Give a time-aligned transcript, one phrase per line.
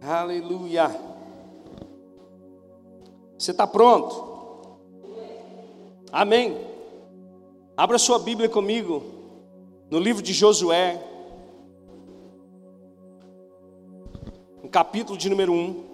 [0.00, 0.88] Aleluia.
[3.36, 4.78] Você está pronto?
[6.12, 6.56] Amém.
[7.76, 9.02] Abra sua Bíblia comigo
[9.90, 11.02] no livro de Josué,
[14.62, 15.87] no capítulo de número 1.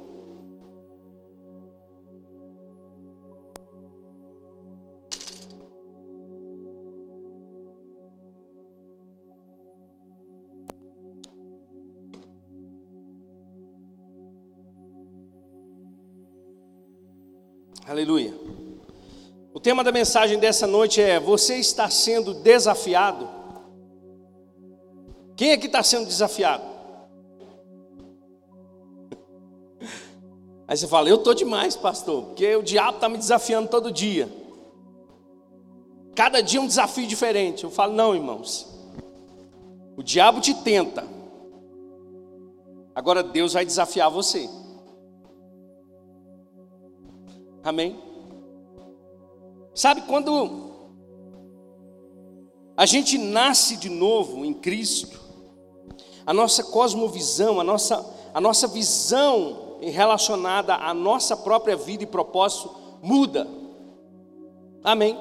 [19.65, 23.29] Tema da mensagem dessa noite é: Você está sendo desafiado?
[25.35, 26.63] Quem é que está sendo desafiado?
[30.69, 34.29] Aí você fala: Eu estou demais, pastor, porque o diabo está me desafiando todo dia.
[36.15, 37.65] Cada dia um desafio diferente.
[37.65, 38.71] Eu falo: Não, irmãos.
[39.97, 41.09] O diabo te tenta.
[42.95, 44.47] Agora Deus vai desafiar você.
[47.63, 48.14] Amém?
[49.75, 50.73] Sabe quando
[52.77, 55.21] a gente nasce de novo em Cristo,
[56.27, 62.75] a nossa cosmovisão, a nossa, a nossa visão relacionada à nossa própria vida e propósito
[63.03, 63.47] muda.
[64.83, 65.19] Amém?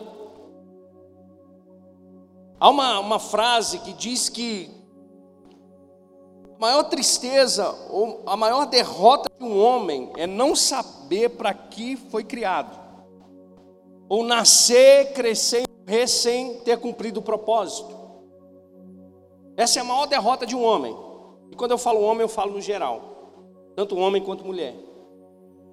[2.60, 4.72] Há uma, uma frase que diz que
[6.56, 11.98] a maior tristeza ou a maior derrota de um homem é não saber para que
[11.98, 12.80] foi criado,
[14.08, 17.94] ou nascer, crescer morrer sem ter cumprido o propósito.
[19.56, 20.96] Essa é a maior derrota de um homem.
[21.52, 23.34] E quando eu falo homem, eu falo no geral,
[23.76, 24.76] tanto homem quanto mulher.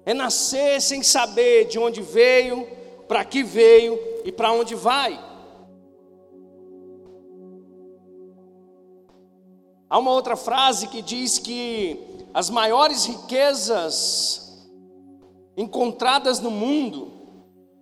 [0.05, 2.67] É nascer sem saber de onde veio,
[3.07, 5.19] para que veio e para onde vai.
[9.89, 11.99] Há uma outra frase que diz que
[12.33, 14.69] as maiores riquezas
[15.57, 17.20] encontradas no mundo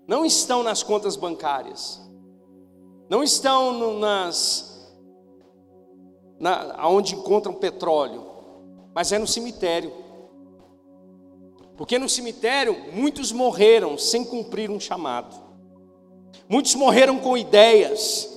[0.10, 2.02] não estão nas contas bancárias,
[3.08, 4.92] não estão no, nas
[6.40, 8.26] na, onde encontram petróleo,
[8.92, 9.94] mas é no cemitério.
[11.78, 15.36] Porque no cemitério muitos morreram sem cumprir um chamado,
[16.50, 18.28] muitos morreram com ideias,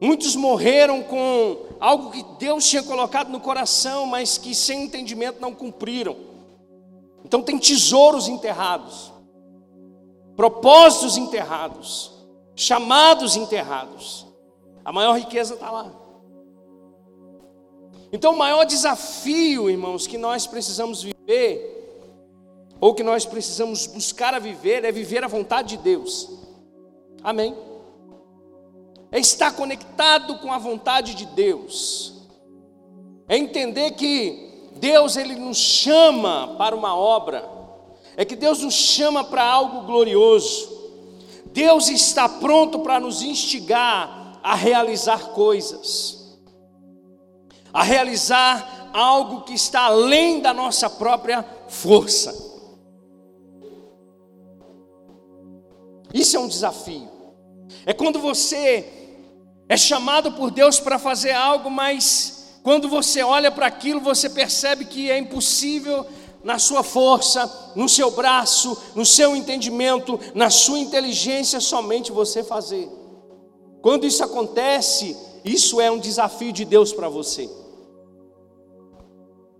[0.00, 5.54] muitos morreram com algo que Deus tinha colocado no coração, mas que sem entendimento não
[5.54, 6.16] cumpriram.
[7.24, 9.12] Então tem tesouros enterrados,
[10.36, 12.12] propósitos enterrados,
[12.54, 14.26] chamados enterrados.
[14.84, 15.92] A maior riqueza está lá.
[18.12, 21.70] Então o maior desafio, irmãos, que nós precisamos viver,
[22.80, 26.28] ou que nós precisamos buscar a viver, é viver a vontade de Deus.
[27.22, 27.56] Amém
[29.12, 32.14] é estar conectado com a vontade de Deus,
[33.28, 37.46] é entender que Deus ele nos chama para uma obra,
[38.16, 40.70] é que Deus nos chama para algo glorioso.
[41.46, 46.38] Deus está pronto para nos instigar a realizar coisas,
[47.72, 52.50] a realizar algo que está além da nossa própria força.
[56.12, 57.10] Isso é um desafio.
[57.86, 59.02] É quando você
[59.68, 64.84] é chamado por Deus para fazer algo, mas quando você olha para aquilo, você percebe
[64.84, 66.06] que é impossível
[66.44, 72.88] na sua força, no seu braço, no seu entendimento, na sua inteligência somente você fazer.
[73.80, 77.50] Quando isso acontece, isso é um desafio de Deus para você.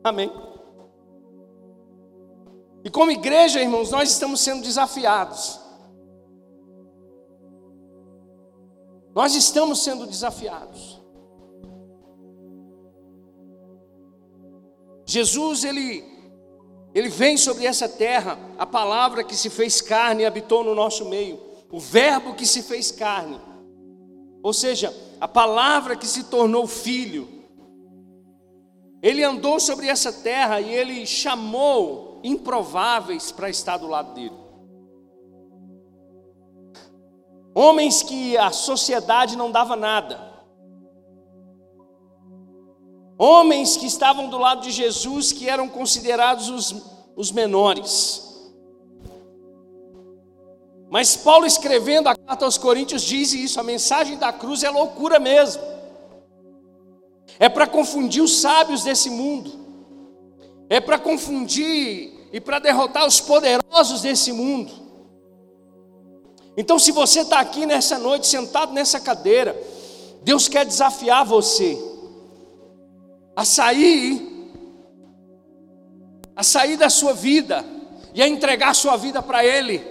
[0.04, 0.32] Amém.
[2.84, 5.62] E como igreja, irmãos, nós estamos sendo desafiados
[9.14, 11.00] Nós estamos sendo desafiados.
[15.04, 16.02] Jesus, ele,
[16.94, 21.06] ele vem sobre essa terra, a palavra que se fez carne e habitou no nosso
[21.06, 23.40] meio, o Verbo que se fez carne,
[24.42, 27.28] ou seja, a palavra que se tornou filho.
[29.00, 34.42] Ele andou sobre essa terra e ele chamou improváveis para estar do lado dele.
[37.54, 40.31] Homens que a sociedade não dava nada.
[43.24, 46.74] Homens que estavam do lado de Jesus que eram considerados os,
[47.14, 48.20] os menores.
[50.90, 55.20] Mas Paulo escrevendo a carta aos Coríntios diz isso: a mensagem da cruz é loucura
[55.20, 55.62] mesmo.
[57.38, 59.52] É para confundir os sábios desse mundo.
[60.68, 64.72] É para confundir e para derrotar os poderosos desse mundo.
[66.56, 69.56] Então, se você está aqui nessa noite, sentado nessa cadeira,
[70.24, 71.91] Deus quer desafiar você
[73.34, 74.32] a sair
[76.34, 77.64] a sair da sua vida
[78.14, 79.84] e a entregar a sua vida para Ele.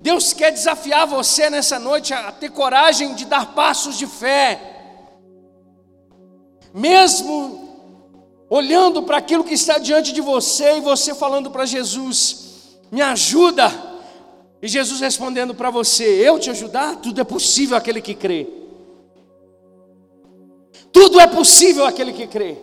[0.00, 4.60] Deus quer desafiar você nessa noite a ter coragem de dar passos de fé,
[6.72, 7.66] mesmo
[8.48, 13.96] olhando para aquilo que está diante de você e você falando para Jesus: Me ajuda.
[14.62, 16.96] E Jesus respondendo para você: Eu te ajudar?
[16.96, 18.46] Tudo é possível aquele que crê.
[20.92, 22.56] Tudo é possível aquele que crê.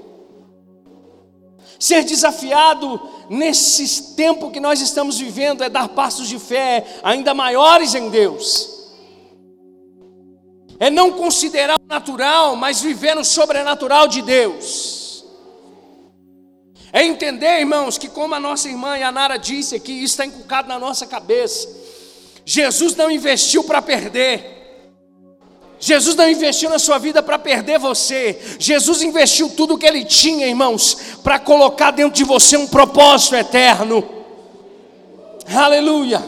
[1.79, 2.99] Ser desafiado
[3.29, 8.69] nesse tempo que nós estamos vivendo é dar passos de fé ainda maiores em Deus.
[10.79, 15.25] É não considerar o natural, mas viver no sobrenatural de Deus.
[16.91, 20.77] É entender, irmãos, que como a nossa irmã Yanara disse aqui, isso está inculcado na
[20.77, 21.67] nossa cabeça.
[22.45, 24.62] Jesus não investiu para perder.
[25.83, 28.39] Jesus não investiu na sua vida para perder você.
[28.57, 33.35] Jesus investiu tudo o que ele tinha, irmãos, para colocar dentro de você um propósito
[33.35, 34.01] eterno.
[35.53, 36.23] Aleluia.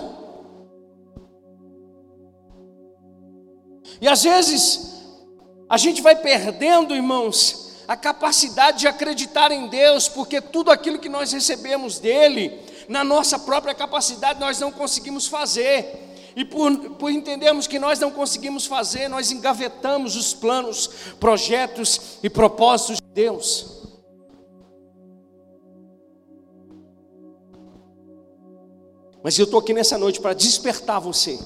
[4.02, 5.06] E às vezes
[5.70, 11.08] a gente vai perdendo, irmãos, a capacidade de acreditar em Deus, porque tudo aquilo que
[11.08, 12.60] nós recebemos dele,
[12.90, 16.05] na nossa própria capacidade, nós não conseguimos fazer.
[16.36, 20.90] E por, por entendermos que nós não conseguimos fazer, nós engavetamos os planos,
[21.20, 23.84] projetos e propósitos de Deus.
[29.24, 31.40] Mas eu estou aqui nessa noite para despertar você.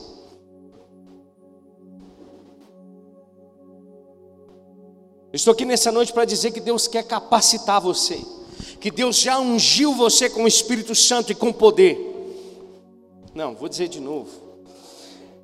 [5.32, 8.20] estou aqui nessa noite para dizer que Deus quer capacitar você,
[8.80, 11.98] que Deus já ungiu você com o Espírito Santo e com poder.
[13.34, 14.49] Não, vou dizer de novo.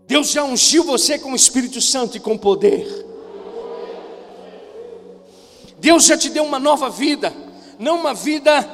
[0.07, 3.05] Deus já ungiu você com o Espírito Santo e com poder.
[5.79, 7.33] Deus já te deu uma nova vida,
[7.77, 8.67] não uma vida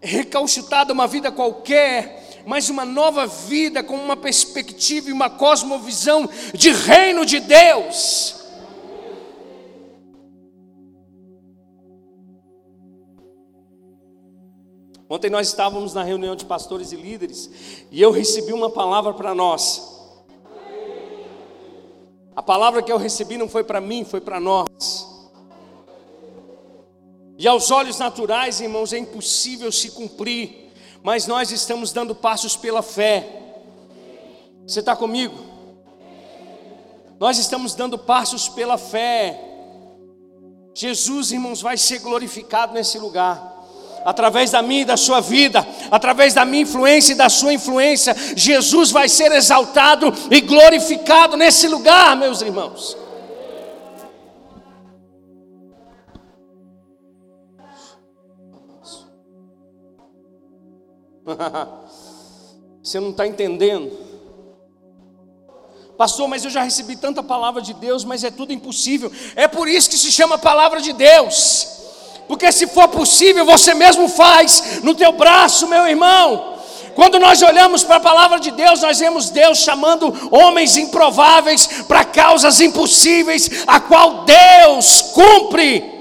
[0.00, 6.70] recalchutada, uma vida qualquer, mas uma nova vida com uma perspectiva e uma cosmovisão de
[6.70, 8.42] reino de Deus.
[15.08, 17.50] Ontem nós estávamos na reunião de pastores e líderes
[17.90, 20.01] e eu recebi uma palavra para nós.
[22.34, 24.68] A palavra que eu recebi não foi para mim, foi para nós.
[27.38, 32.82] E aos olhos naturais, irmãos, é impossível se cumprir, mas nós estamos dando passos pela
[32.82, 33.40] fé.
[34.66, 35.36] Você está comigo?
[37.18, 39.38] Nós estamos dando passos pela fé.
[40.74, 43.51] Jesus, irmãos, vai ser glorificado nesse lugar
[44.04, 48.16] através da minha e da sua vida, através da minha influência e da sua influência,
[48.36, 52.96] Jesus vai ser exaltado e glorificado nesse lugar, meus irmãos.
[62.82, 63.90] Você não está entendendo.
[65.96, 69.12] Pastor, mas eu já recebi tanta palavra de Deus, mas é tudo impossível.
[69.36, 71.81] É por isso que se chama palavra de Deus.
[72.28, 76.52] Porque se for possível, você mesmo faz no teu braço, meu irmão.
[76.94, 82.04] Quando nós olhamos para a palavra de Deus, nós vemos Deus chamando homens improváveis para
[82.04, 85.92] causas impossíveis, a qual Deus cumpre.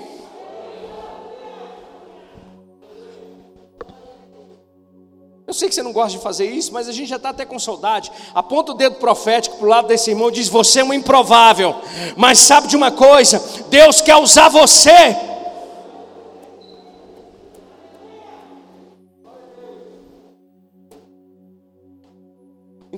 [5.47, 7.45] Eu sei que você não gosta de fazer isso, mas a gente já está até
[7.45, 8.09] com saudade.
[8.33, 11.75] Aponta o dedo profético para o lado desse irmão e diz: Você é um improvável,
[12.15, 13.43] mas sabe de uma coisa?
[13.69, 15.30] Deus quer usar você.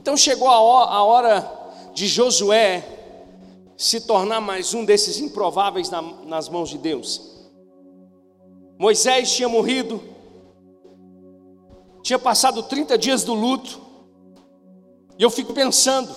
[0.03, 1.49] Então chegou a hora
[1.93, 2.83] de Josué
[3.77, 5.89] se tornar mais um desses improváveis
[6.25, 7.21] nas mãos de Deus.
[8.77, 10.03] Moisés tinha morrido,
[12.01, 13.79] tinha passado 30 dias do luto,
[15.17, 16.13] e eu fico pensando,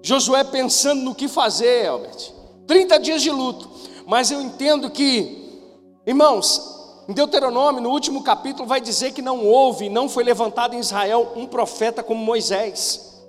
[0.00, 2.32] Josué pensando no que fazer, Albert.
[2.68, 3.68] 30 dias de luto,
[4.06, 5.66] mas eu entendo que,
[6.06, 6.79] irmãos,
[7.10, 11.32] em Deuteronômio, no último capítulo, vai dizer que não houve, não foi levantado em Israel
[11.34, 13.20] um profeta como Moisés,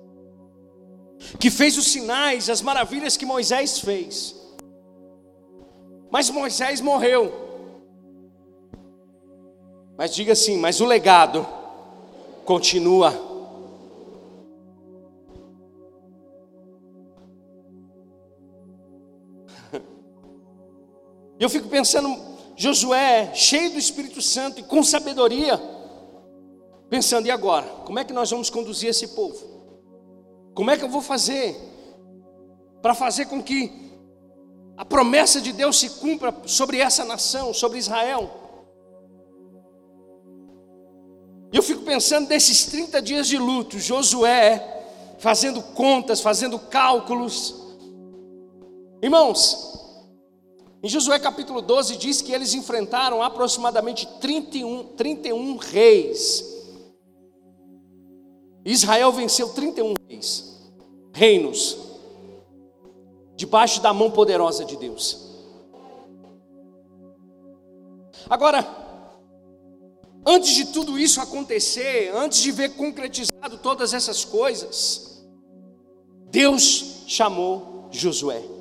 [1.39, 4.35] que fez os sinais, as maravilhas que Moisés fez.
[6.11, 7.33] Mas Moisés morreu.
[9.97, 11.43] Mas diga assim: mas o legado
[12.45, 13.19] continua.
[21.39, 25.61] Eu fico pensando, Josué, cheio do Espírito Santo e com sabedoria,
[26.89, 27.67] pensando: e agora?
[27.85, 29.49] Como é que nós vamos conduzir esse povo?
[30.53, 31.55] Como é que eu vou fazer
[32.81, 33.71] para fazer com que
[34.75, 38.29] a promessa de Deus se cumpra sobre essa nação, sobre Israel?
[41.53, 44.79] E eu fico pensando desses 30 dias de luto, Josué
[45.21, 47.53] fazendo contas, fazendo cálculos.
[49.03, 49.70] Irmãos,
[50.83, 56.43] em Josué capítulo 12 diz que eles enfrentaram aproximadamente 31, 31 reis.
[58.65, 60.71] Israel venceu 31 reis,
[61.13, 61.77] reinos,
[63.35, 65.29] debaixo da mão poderosa de Deus.
[68.27, 68.67] Agora,
[70.25, 75.23] antes de tudo isso acontecer, antes de ver concretizado todas essas coisas,
[76.29, 78.60] Deus chamou Josué.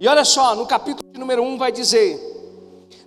[0.00, 2.20] E olha só, no capítulo número 1 vai dizer: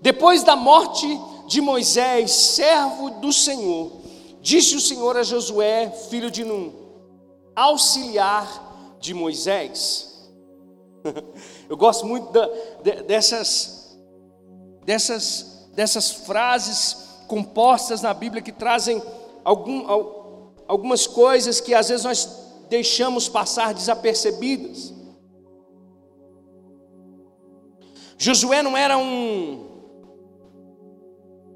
[0.02, 1.08] Depois da morte
[1.48, 3.92] de Moisés, servo do Senhor,
[4.42, 6.74] disse o Senhor a Josué, filho de Num,
[7.56, 10.30] auxiliar de Moisés.
[11.70, 12.46] Eu gosto muito da,
[13.08, 13.98] dessas,
[14.84, 19.02] dessas, dessas frases compostas na Bíblia que trazem
[19.44, 19.88] algum,
[20.68, 22.30] algumas coisas que às vezes nós
[22.70, 24.91] deixamos passar desapercebidas.
[28.22, 29.66] Josué não era um,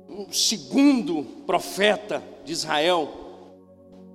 [0.09, 3.07] um segundo profeta de Israel.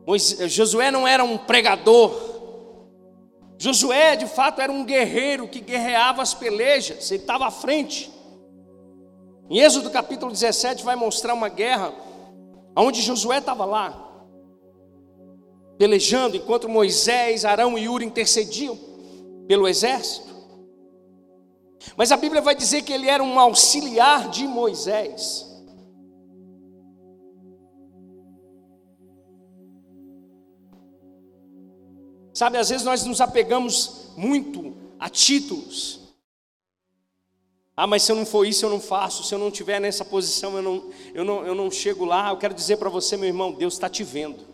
[0.05, 2.13] Moisés, Josué não era um pregador.
[3.57, 8.11] Josué, de fato, era um guerreiro que guerreava as pelejas, ele estava à frente.
[9.49, 11.95] Em Êxodo capítulo 17 vai mostrar uma guerra
[12.77, 14.27] onde Josué estava lá,
[15.79, 18.77] pelejando, enquanto Moisés, Arão e Uri intercediam
[19.47, 20.30] pelo exército.
[21.97, 25.47] Mas a Bíblia vai dizer que ele era um auxiliar de Moisés.
[32.33, 36.01] Sabe, às vezes nós nos apegamos muito a títulos.
[37.77, 39.25] Ah, mas se eu não for isso, eu não faço.
[39.25, 42.29] Se eu não estiver nessa posição, eu não, eu, não, eu não chego lá.
[42.29, 44.50] Eu quero dizer para você, meu irmão, Deus está te vendo.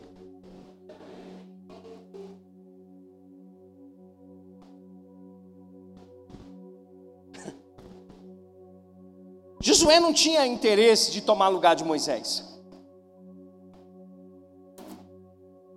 [9.67, 12.45] Josué não tinha interesse de tomar lugar de Moisés.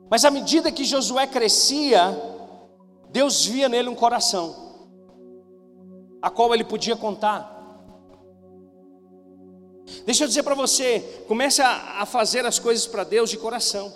[0.08, 2.15] Mas à medida que Josué crescia,
[3.10, 4.55] Deus via nele um coração,
[6.22, 7.41] a qual ele podia contar.
[10.05, 13.91] Deixa eu dizer para você, comece a, a fazer as coisas para Deus de coração.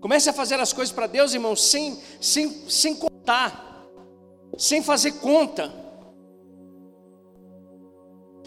[0.00, 3.84] Comece a fazer as coisas para Deus, irmão, sem, sem, sem contar,
[4.56, 5.83] sem fazer conta.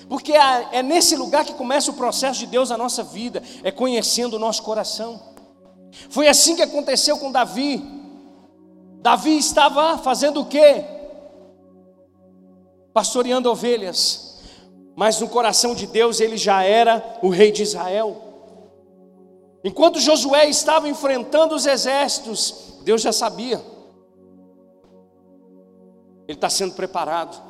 [0.10, 4.36] Porque é nesse lugar que começa o processo de Deus na nossa vida, é conhecendo
[4.36, 5.20] o nosso coração.
[6.10, 7.84] Foi assim que aconteceu com Davi.
[9.02, 10.86] Davi estava fazendo o quê?
[12.94, 14.40] Pastoreando ovelhas.
[14.96, 18.24] Mas no coração de Deus ele já era o rei de Israel.
[19.64, 23.62] Enquanto Josué estava enfrentando os exércitos, Deus já sabia.
[26.28, 27.47] Ele está sendo preparado.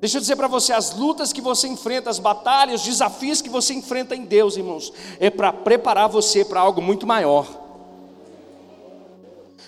[0.00, 3.48] Deixa eu dizer para você, as lutas que você enfrenta, as batalhas, os desafios que
[3.48, 7.46] você enfrenta em Deus, irmãos, é para preparar você para algo muito maior.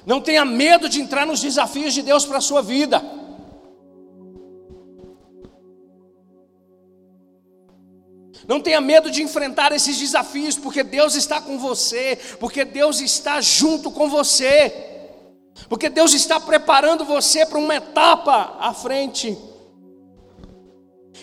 [0.06, 3.02] Não tenha medo de entrar nos desafios de Deus para a sua vida.
[8.46, 13.40] Não tenha medo de enfrentar esses desafios, porque Deus está com você, porque Deus está
[13.40, 14.72] junto com você,
[15.68, 19.49] porque Deus está preparando você para uma etapa à frente.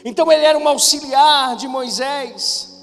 [0.03, 2.75] Então ele era um auxiliar de Moisés.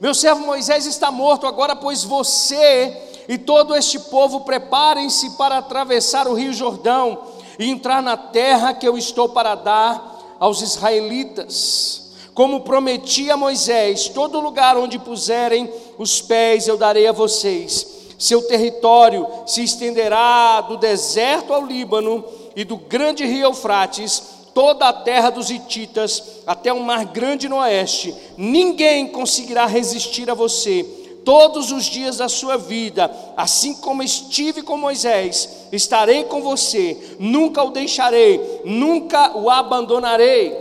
[0.00, 2.96] Meu servo Moisés está morto agora, pois você
[3.28, 7.18] e todo este povo preparem-se para atravessar o rio Jordão
[7.58, 12.12] e entrar na terra que eu estou para dar aos israelitas.
[12.32, 15.68] Como prometi a Moisés, todo lugar onde puserem
[15.98, 17.98] os pés eu darei a vocês.
[18.16, 24.92] Seu território se estenderá do deserto ao Líbano e do grande rio Eufrates toda a
[24.92, 30.82] terra dos Hititas até o mar grande no oeste, ninguém conseguirá resistir a você
[31.24, 37.62] todos os dias da sua vida, assim como estive com Moisés, estarei com você, nunca
[37.62, 40.52] o deixarei, nunca o abandonarei.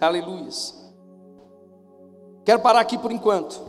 [0.00, 0.48] Aleluia.
[2.44, 3.62] Quero parar aqui por enquanto.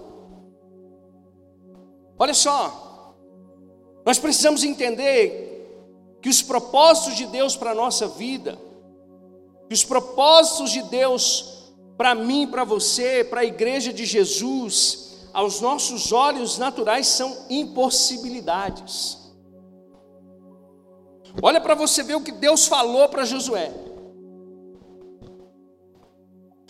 [2.17, 3.13] Olha só,
[4.03, 5.50] nós precisamos entender
[6.21, 8.57] que os propósitos de Deus para a nossa vida,
[9.67, 15.61] que os propósitos de Deus para mim, para você, para a igreja de Jesus, aos
[15.61, 19.17] nossos olhos naturais são impossibilidades.
[21.41, 23.71] Olha para você ver o que Deus falou para Josué.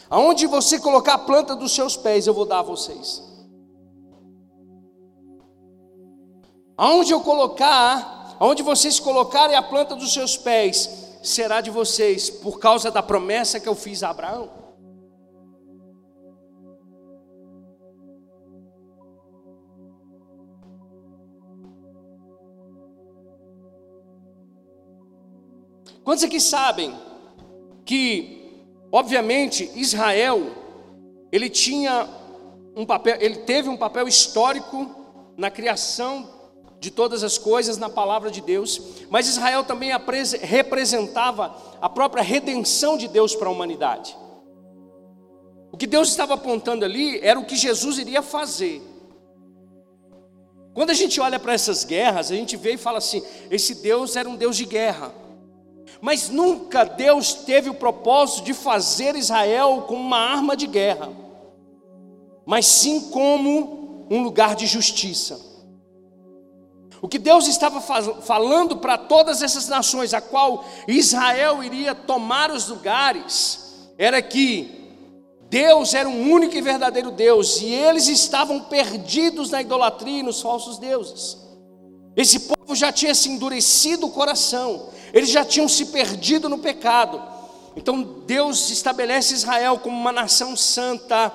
[0.10, 3.24] Aonde você colocar a planta dos seus pés, eu vou dar a vocês.
[6.76, 10.90] Aonde eu colocar, aonde vocês colocarem a planta dos seus pés,
[11.22, 14.50] será de vocês, por causa da promessa que eu fiz a Abraão.
[26.04, 27.00] Quantos aqui sabem
[27.86, 30.50] que, obviamente, Israel,
[31.32, 32.10] ele tinha
[32.76, 34.90] um papel, ele teve um papel histórico
[35.38, 36.41] na criação
[36.82, 39.92] de todas as coisas na palavra de Deus, mas Israel também
[40.42, 44.18] representava a própria redenção de Deus para a humanidade.
[45.72, 48.82] O que Deus estava apontando ali era o que Jesus iria fazer.
[50.74, 53.22] Quando a gente olha para essas guerras, a gente vê e fala assim:
[53.52, 55.14] esse Deus era um Deus de guerra.
[56.02, 61.10] Mas nunca Deus teve o propósito de fazer Israel como uma arma de guerra,
[62.44, 65.51] mas sim como um lugar de justiça.
[67.02, 72.68] O que Deus estava falando para todas essas nações, a qual Israel iria tomar os
[72.68, 74.80] lugares, era que
[75.50, 80.42] Deus era um único e verdadeiro Deus, e eles estavam perdidos na idolatria e nos
[80.42, 81.38] falsos deuses.
[82.16, 87.20] Esse povo já tinha se endurecido o coração, eles já tinham se perdido no pecado.
[87.76, 91.34] Então Deus estabelece Israel como uma nação santa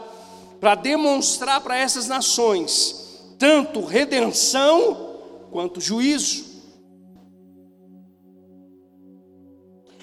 [0.60, 3.04] para demonstrar para essas nações
[3.38, 5.05] tanto redenção
[5.56, 6.44] quanto juízo.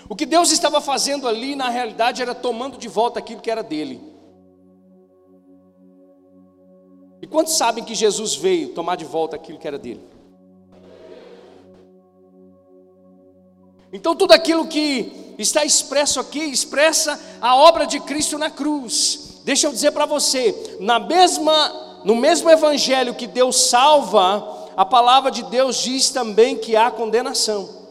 [0.09, 3.61] O que Deus estava fazendo ali, na realidade, era tomando de volta aquilo que era
[3.61, 4.01] dele.
[7.21, 10.01] E quantos sabem que Jesus veio tomar de volta aquilo que era dele?
[13.93, 19.41] Então, tudo aquilo que está expresso aqui expressa a obra de Cristo na cruz.
[19.45, 25.29] Deixa eu dizer para você, na mesma, no mesmo evangelho que Deus salva, a palavra
[25.29, 27.83] de Deus diz também que há condenação.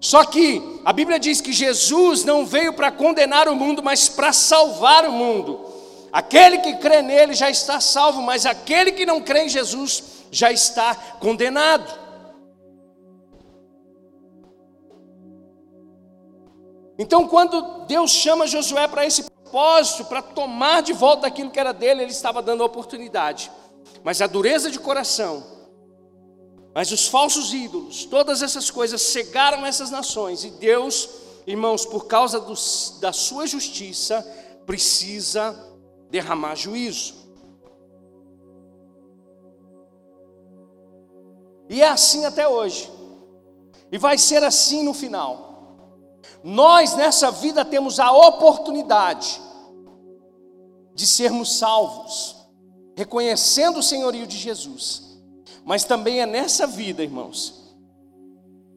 [0.00, 4.32] Só que a Bíblia diz que Jesus não veio para condenar o mundo, mas para
[4.32, 5.60] salvar o mundo.
[6.12, 10.50] Aquele que crê nele já está salvo, mas aquele que não crê em Jesus já
[10.50, 12.00] está condenado.
[16.98, 21.72] Então, quando Deus chama Josué para esse propósito, para tomar de volta aquilo que era
[21.72, 23.50] dele, ele estava dando a oportunidade.
[24.02, 25.59] Mas a dureza de coração,
[26.74, 31.08] mas os falsos ídolos, todas essas coisas cegaram essas nações, e Deus,
[31.46, 32.40] irmãos, por causa
[33.00, 34.22] da sua justiça,
[34.64, 35.56] precisa
[36.08, 37.14] derramar juízo.
[41.68, 42.90] E é assim até hoje,
[43.90, 45.48] e vai ser assim no final.
[46.42, 49.40] Nós nessa vida temos a oportunidade
[50.94, 52.36] de sermos salvos,
[52.96, 55.09] reconhecendo o senhorio de Jesus.
[55.70, 57.72] Mas também é nessa vida, irmãos,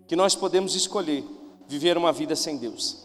[0.07, 1.23] que nós podemos escolher
[1.67, 3.03] viver uma vida sem Deus.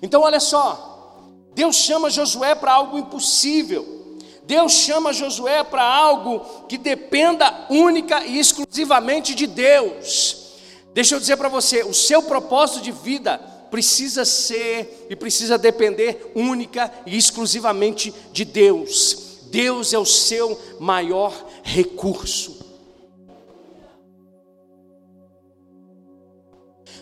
[0.00, 1.20] Então, olha só,
[1.54, 4.16] Deus chama Josué para algo impossível.
[4.44, 10.54] Deus chama Josué para algo que dependa única e exclusivamente de Deus.
[10.94, 13.36] Deixa eu dizer para você, o seu propósito de vida
[13.70, 19.26] precisa ser e precisa depender única e exclusivamente de Deus.
[19.50, 22.64] Deus é o seu maior recurso.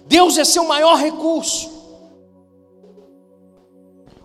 [0.06, 1.70] Deus é seu maior recurso.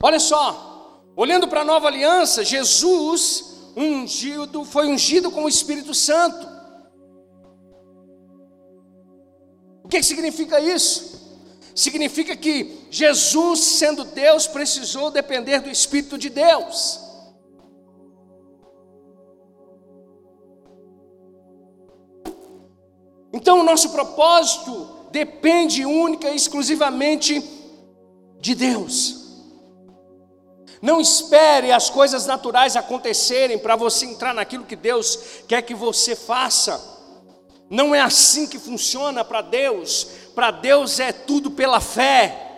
[0.02, 6.48] Olha só, olhando para a nova aliança, Jesus ungido, foi ungido com o Espírito Santo.
[9.84, 11.20] O que significa isso?
[11.76, 17.09] Significa que Jesus, sendo Deus, precisou depender do Espírito de Deus.
[23.50, 27.44] Então, o nosso propósito depende única e exclusivamente
[28.40, 29.26] de Deus.
[30.80, 36.16] Não espere as coisas naturais acontecerem para você entrar naquilo que Deus quer que você
[36.16, 36.80] faça.
[37.72, 40.06] Não é assim que funciona para Deus.
[40.36, 42.52] Para Deus é tudo pela fé.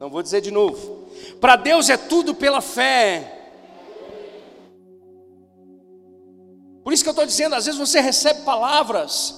[0.00, 1.06] Não vou dizer de novo.
[1.38, 3.33] Para Deus é tudo pela fé.
[6.84, 9.34] Por isso que eu estou dizendo, às vezes você recebe palavras,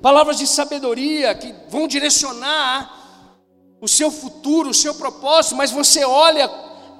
[0.00, 2.94] palavras de sabedoria que vão direcionar
[3.80, 6.48] o seu futuro, o seu propósito, mas você olha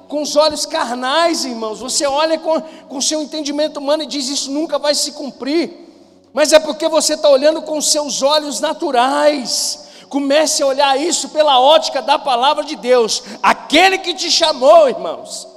[0.09, 4.51] com os olhos carnais, irmãos, você olha com o seu entendimento humano e diz: Isso
[4.51, 5.87] nunca vai se cumprir
[6.37, 11.31] mas é porque você está olhando com os seus olhos naturais, Comece a olhar isso
[11.31, 13.22] pela ótica da palavra de Deus.
[13.42, 15.49] Aquele que te chamou, irmãos,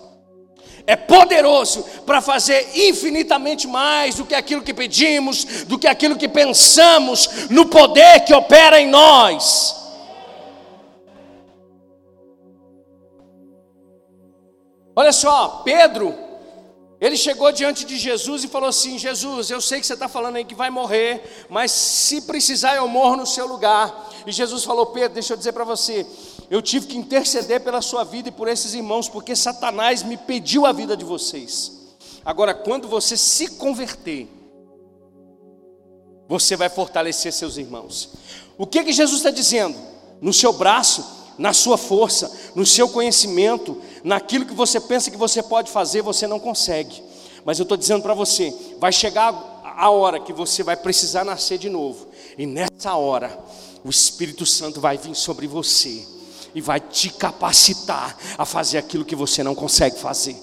[0.90, 6.28] é poderoso para fazer infinitamente mais do que aquilo que pedimos, do que aquilo que
[6.28, 9.76] pensamos, no poder que opera em nós.
[14.96, 16.18] Olha só, Pedro,
[17.00, 20.38] ele chegou diante de Jesus e falou assim: Jesus, eu sei que você está falando
[20.38, 24.09] aí que vai morrer, mas se precisar eu morro no seu lugar.
[24.26, 26.06] E Jesus falou: Pedro, deixa eu dizer para você,
[26.50, 30.66] eu tive que interceder pela sua vida e por esses irmãos, porque Satanás me pediu
[30.66, 31.80] a vida de vocês.
[32.24, 34.28] Agora, quando você se converter,
[36.28, 38.10] você vai fortalecer seus irmãos.
[38.58, 39.78] O que que Jesus está dizendo?
[40.22, 41.04] No seu braço,
[41.38, 46.28] na sua força, no seu conhecimento, naquilo que você pensa que você pode fazer, você
[46.28, 47.02] não consegue.
[47.46, 51.58] Mas eu estou dizendo para você, vai chegar a hora que você vai precisar nascer
[51.58, 52.10] de novo.
[52.38, 53.40] E nessa hora,
[53.84, 56.06] o Espírito Santo vai vir sobre você
[56.54, 60.36] e vai te capacitar a fazer aquilo que você não consegue fazer.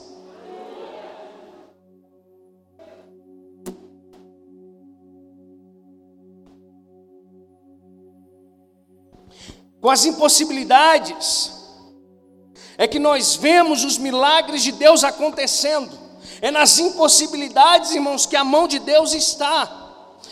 [9.80, 11.52] Com as impossibilidades,
[12.78, 15.96] é que nós vemos os milagres de Deus acontecendo,
[16.40, 19.85] é nas impossibilidades, irmãos, que a mão de Deus está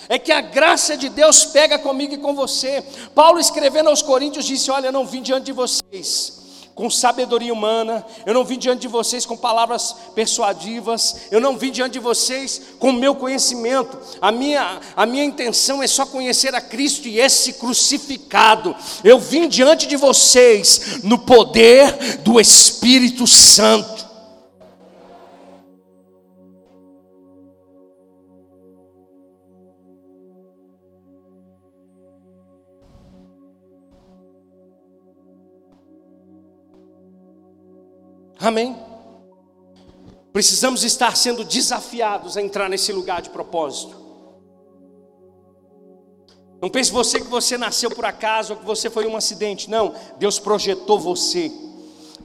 [0.08, 2.84] é que a graça de Deus pega comigo e com você.
[3.14, 8.04] Paulo escrevendo aos Coríntios disse: Olha, eu não vim diante de vocês com sabedoria humana,
[8.26, 12.60] eu não vim diante de vocês com palavras persuadivas, eu não vim diante de vocês
[12.78, 13.96] com meu conhecimento.
[14.20, 18.74] A minha, a minha intenção é só conhecer a Cristo e esse crucificado.
[19.04, 24.03] Eu vim diante de vocês no poder do Espírito Santo.
[38.46, 38.76] Amém?
[40.32, 43.96] Precisamos estar sendo desafiados a entrar nesse lugar de propósito.
[46.60, 49.70] Não pense você que você nasceu por acaso ou que você foi um acidente.
[49.70, 51.52] Não, Deus projetou você.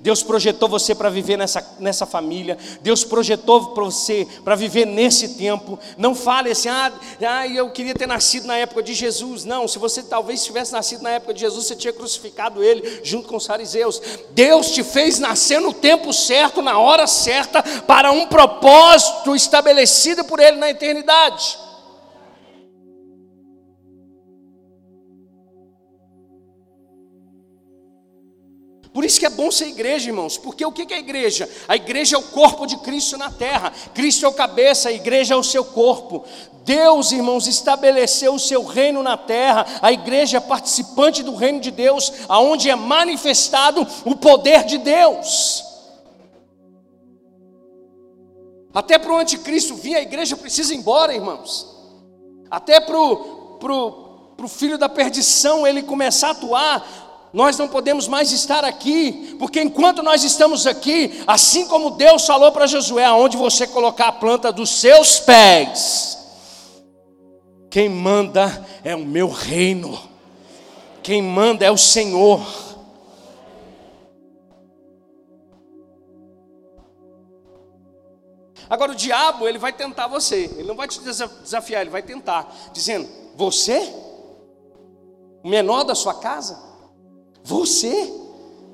[0.02, 2.58] Deus projetou você para viver nessa, nessa família.
[2.82, 5.78] Deus projetou para você para viver nesse tempo.
[5.98, 6.92] Não fale assim, ah,
[7.28, 9.44] ah, eu queria ter nascido na época de Jesus.
[9.44, 13.28] Não, se você talvez tivesse nascido na época de Jesus, você tinha crucificado ele junto
[13.28, 14.02] com os fariseus.
[14.32, 20.40] Deus te fez nascer no tempo certo, na hora certa, para um propósito estabelecido por
[20.40, 21.69] ele na eternidade.
[29.00, 31.50] Por isso que é bom ser igreja, irmãos, porque o que é a igreja?
[31.70, 35.36] A igreja é o corpo de Cristo na terra, Cristo é o cabeça, a igreja
[35.36, 36.26] é o seu corpo.
[36.66, 41.72] Deus, irmãos, estabeleceu o seu reino na terra, a igreja é participante do reino de
[41.72, 45.64] Deus, aonde é manifestado o poder de Deus.
[48.74, 51.74] Até para o anticristo vir, a igreja precisa ir embora, irmãos.
[52.52, 58.66] Até para o filho da perdição ele começar a atuar, nós não podemos mais estar
[58.66, 64.08] aqui, porque enquanto nós estamos aqui, assim como Deus falou para Josué, aonde você colocar
[64.08, 66.18] a planta dos seus pés,
[67.70, 70.02] quem manda é o meu reino,
[71.04, 72.42] quem manda é o Senhor.
[78.68, 82.52] Agora o diabo, ele vai tentar você, ele não vai te desafiar, ele vai tentar,
[82.74, 83.80] dizendo: Você,
[85.44, 86.69] o menor da sua casa,
[87.50, 88.14] você,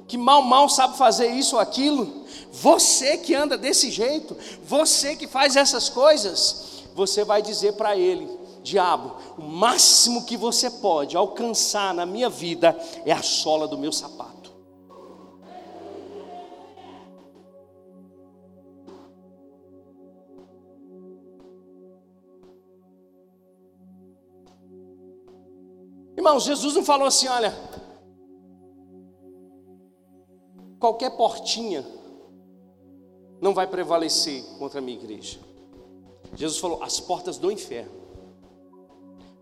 [0.06, 5.28] que mal, mal sabe fazer isso ou aquilo, você que anda desse jeito, você que
[5.28, 8.30] faz essas coisas, você vai dizer para ele:
[8.62, 13.94] Diabo, o máximo que você pode alcançar na minha vida é a sola do meu
[13.94, 14.36] sapato.
[26.18, 27.56] Irmãos, Jesus não falou assim: olha,
[30.86, 31.84] qualquer portinha
[33.42, 35.40] não vai prevalecer contra a minha igreja.
[36.36, 37.92] Jesus falou: as portas do inferno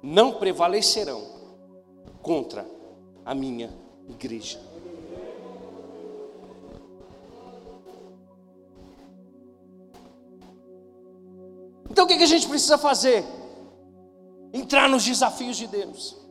[0.02, 1.22] não prevalecerão
[2.22, 2.66] contra
[3.26, 3.70] a minha
[4.08, 4.58] igreja.
[11.90, 13.26] Então o que a gente precisa fazer?
[14.54, 16.23] Entrar nos desafios de Deus.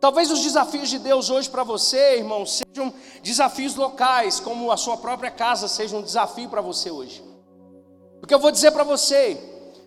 [0.00, 4.96] Talvez os desafios de Deus hoje para você, irmão, sejam desafios locais, como a sua
[4.96, 7.22] própria casa seja um desafio para você hoje.
[8.18, 9.38] Porque eu vou dizer para você,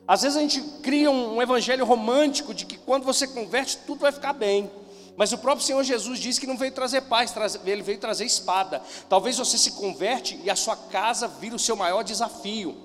[0.08, 4.12] às vezes a gente cria um evangelho romântico de que quando você converte tudo vai
[4.12, 4.70] ficar bem.
[5.18, 7.34] Mas o próprio Senhor Jesus disse que não veio trazer paz,
[7.66, 8.84] ele veio trazer espada.
[9.10, 12.76] Talvez você se converte e a sua casa vira o seu maior desafio.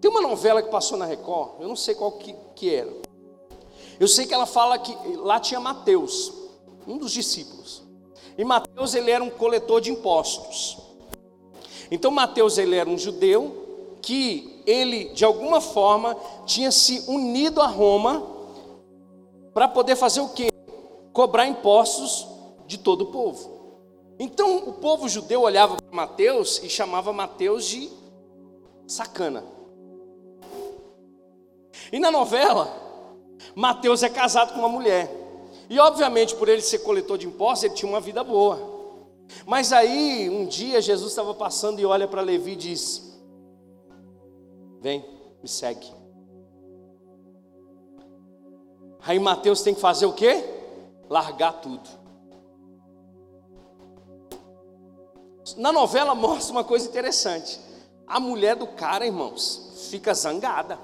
[0.00, 3.07] Tem uma novela que passou na Record, eu não sei qual que, que era.
[4.00, 6.32] Eu sei que ela fala que lá tinha Mateus,
[6.86, 7.82] um dos discípulos.
[8.36, 10.78] E Mateus ele era um coletor de impostos.
[11.90, 17.66] Então Mateus ele era um judeu que ele de alguma forma tinha se unido a
[17.66, 18.24] Roma
[19.52, 20.52] para poder fazer o quê?
[21.12, 22.26] Cobrar impostos
[22.66, 23.58] de todo o povo.
[24.18, 27.90] Então o povo judeu olhava para Mateus e chamava Mateus de
[28.86, 29.44] sacana.
[31.92, 32.87] E na novela,
[33.54, 35.10] Mateus é casado com uma mulher.
[35.68, 38.78] E obviamente, por ele ser coletor de impostos, ele tinha uma vida boa.
[39.44, 43.18] Mas aí, um dia, Jesus estava passando e olha para Levi e diz:
[44.80, 45.04] Vem,
[45.42, 45.92] me segue.
[49.04, 50.44] Aí Mateus tem que fazer o quê?
[51.08, 51.88] Largar tudo.
[55.56, 57.58] Na novela mostra uma coisa interessante.
[58.06, 60.78] A mulher do cara, irmãos, fica zangada.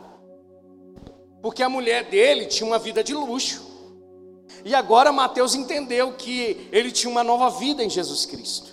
[1.45, 3.63] Porque a mulher dele tinha uma vida de luxo.
[4.65, 8.73] E agora Mateus entendeu que ele tinha uma nova vida em Jesus Cristo.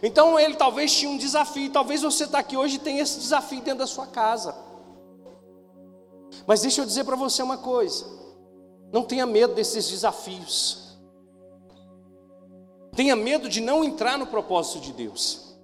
[0.00, 1.72] Então ele talvez tinha um desafio.
[1.72, 4.54] Talvez você está aqui hoje e tenha esse desafio dentro da sua casa.
[6.46, 8.06] Mas deixa eu dizer para você uma coisa:
[8.92, 10.96] não tenha medo desses desafios,
[12.94, 15.56] tenha medo de não entrar no propósito de Deus,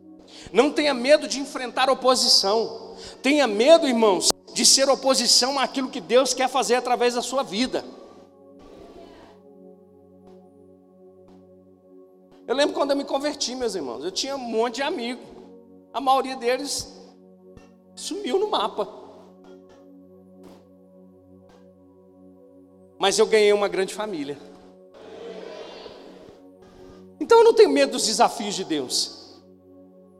[0.52, 6.34] não tenha medo de enfrentar oposição, tenha medo, irmãos, de ser oposição àquilo que Deus
[6.34, 7.82] quer fazer através da sua vida.
[12.46, 15.24] Eu lembro quando eu me converti, meus irmãos, eu tinha um monte de amigos,
[15.94, 16.94] a maioria deles
[17.94, 19.00] sumiu no mapa.
[23.00, 24.38] mas eu ganhei uma grande família.
[27.18, 29.40] Então eu não tenho medo dos desafios de Deus.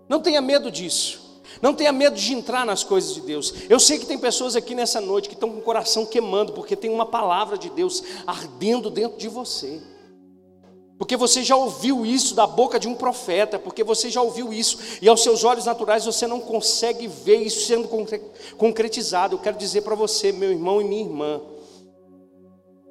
[0.09, 1.20] Não tenha medo disso.
[1.61, 3.53] Não tenha medo de entrar nas coisas de Deus.
[3.69, 6.77] Eu sei que tem pessoas aqui nessa noite que estão com o coração queimando, porque
[6.77, 9.81] tem uma palavra de Deus ardendo dentro de você.
[11.01, 14.79] Porque você já ouviu isso da boca de um profeta, porque você já ouviu isso,
[15.01, 17.89] e aos seus olhos naturais você não consegue ver isso sendo
[18.59, 19.35] concretizado.
[19.35, 21.41] Eu quero dizer para você, meu irmão e minha irmã,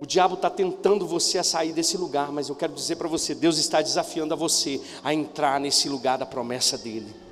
[0.01, 3.35] o diabo está tentando você a sair desse lugar, mas eu quero dizer para você:
[3.35, 7.28] Deus está desafiando a você a entrar nesse lugar da promessa dEle.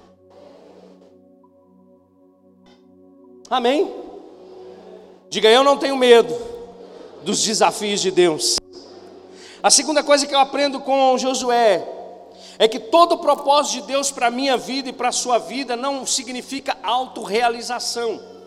[3.49, 3.93] Amém?
[5.29, 6.35] Diga, eu não tenho medo
[7.23, 8.57] dos desafios de Deus.
[9.61, 11.87] A segunda coisa que eu aprendo com Josué
[12.59, 15.37] é que todo o propósito de Deus para a minha vida e para a sua
[15.37, 18.37] vida não significa autorrealização.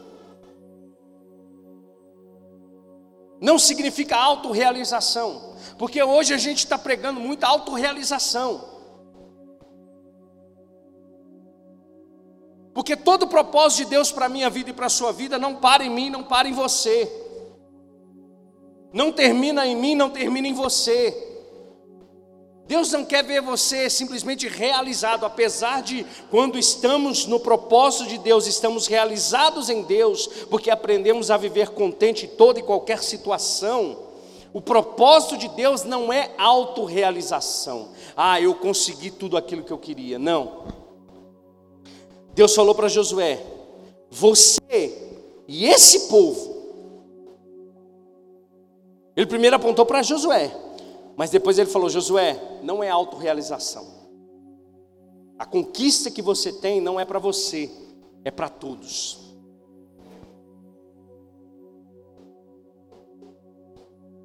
[3.41, 8.80] não significa autorrealização, porque hoje a gente está pregando muita autorrealização.
[12.81, 15.39] Porque todo o propósito de Deus para a minha vida e para a sua vida
[15.39, 17.13] não para em mim, não para em você.
[18.91, 21.15] Não termina em mim, não termina em você.
[22.67, 28.47] Deus não quer ver você simplesmente realizado, apesar de quando estamos no propósito de Deus,
[28.47, 33.99] estamos realizados em Deus, porque aprendemos a viver contente em toda e qualquer situação.
[34.55, 37.91] O propósito de Deus não é autorrealização.
[38.17, 40.19] Ah, eu consegui tudo aquilo que eu queria.
[40.19, 40.80] Não.
[42.41, 43.39] Deus falou para Josué:
[44.11, 44.59] Você
[45.47, 46.59] e esse povo.
[49.15, 50.51] Ele primeiro apontou para Josué.
[51.19, 53.87] Mas depois ele falou: Josué, não é autorrealização.
[55.39, 57.71] A conquista que você tem não é para você,
[58.25, 59.19] é para todos.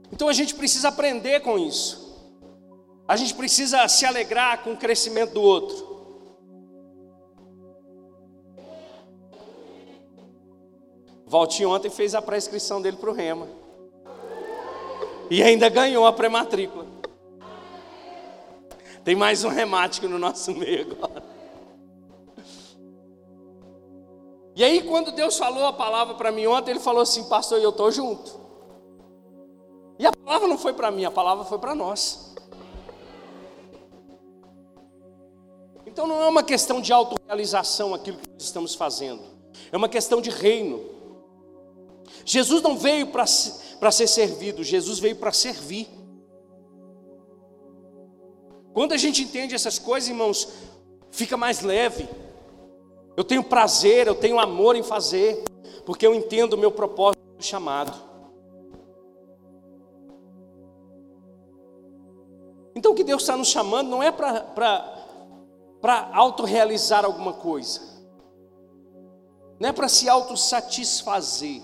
[0.10, 2.16] Então a gente precisa aprender com isso.
[3.06, 5.95] A gente precisa se alegrar com o crescimento do outro.
[11.26, 13.48] Valtinho ontem fez a pré-inscrição dele para o Rema.
[15.30, 16.86] E ainda ganhou a pré-matrícula.
[19.04, 21.24] Tem mais um remático no nosso meio agora.
[24.56, 27.72] E aí, quando Deus falou a palavra para mim ontem, Ele falou assim: Pastor, eu
[27.72, 28.40] estou junto.
[30.00, 32.36] E a palavra não foi para mim, a palavra foi para nós.
[35.86, 39.22] Então não é uma questão de autorrealização aquilo que nós estamos fazendo,
[39.72, 40.95] é uma questão de reino.
[42.24, 45.88] Jesus não veio para ser servido, Jesus veio para servir.
[48.74, 50.48] Quando a gente entende essas coisas, irmãos,
[51.10, 52.08] fica mais leve.
[53.18, 55.44] Eu tenho prazer, eu tenho amor em fazer,
[55.86, 57.94] porque eu entendo o meu propósito chamado.
[62.76, 65.00] Então o que Deus está nos chamando não é para
[66.12, 67.80] autorrealizar alguma coisa,
[69.58, 71.62] não é para se autossatisfazer.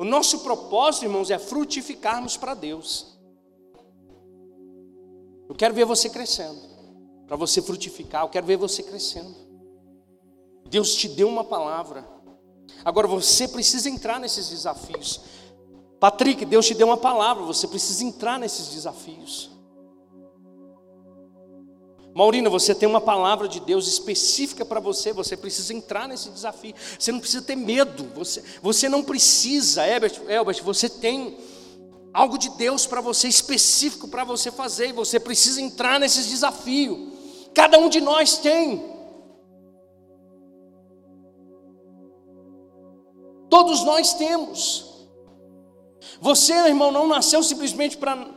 [0.00, 3.18] O nosso propósito, irmãos, é frutificarmos para Deus.
[5.46, 6.58] Eu quero ver você crescendo,
[7.26, 9.36] para você frutificar, eu quero ver você crescendo.
[10.70, 12.08] Deus te deu uma palavra,
[12.82, 15.20] agora você precisa entrar nesses desafios.
[15.98, 19.50] Patrick, Deus te deu uma palavra, você precisa entrar nesses desafios.
[22.14, 26.74] Maurina, você tem uma palavra de Deus específica para você, você precisa entrar nesse desafio.
[26.98, 31.38] Você não precisa ter medo, você, você não precisa, Elbert, Elbert, você tem
[32.12, 37.10] algo de Deus para você específico para você fazer, e você precisa entrar nesses desafios.
[37.54, 38.90] Cada um de nós tem.
[43.48, 44.88] Todos nós temos.
[46.20, 48.28] Você, irmão, não nasceu simplesmente para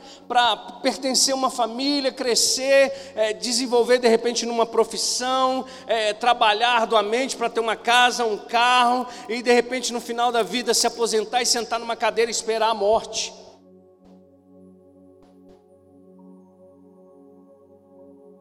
[0.82, 7.50] pertencer a uma família, crescer, é, desenvolver de repente numa profissão, é, trabalhar arduamente para
[7.50, 11.46] ter uma casa, um carro, e de repente no final da vida se aposentar e
[11.46, 13.34] sentar numa cadeira e esperar a morte.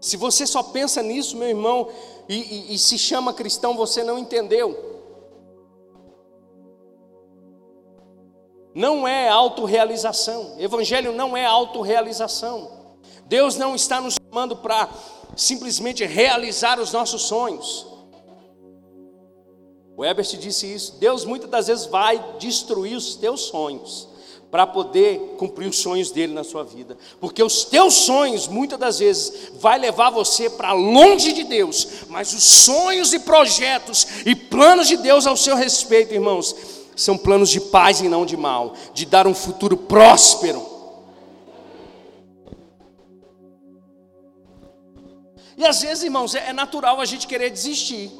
[0.01, 1.88] Se você só pensa nisso, meu irmão,
[2.29, 2.35] e,
[2.73, 4.92] e, e se chama cristão, você não entendeu.
[8.75, 10.57] Não é autorrealização.
[10.59, 12.71] Evangelho não é autorrealização.
[13.27, 14.89] Deus não está nos chamando para
[15.37, 17.87] simplesmente realizar os nossos sonhos.
[19.97, 20.97] O Ebert disse isso.
[20.99, 24.09] Deus muitas das vezes vai destruir os teus sonhos
[24.51, 26.97] para poder cumprir os sonhos dele na sua vida.
[27.19, 32.35] Porque os teus sonhos muitas das vezes vai levar você para longe de Deus, mas
[32.35, 36.55] os sonhos e projetos e planos de Deus ao seu respeito, irmãos,
[36.95, 40.73] são planos de paz e não de mal, de dar um futuro próspero.
[45.57, 48.11] E às vezes, irmãos, é natural a gente querer desistir,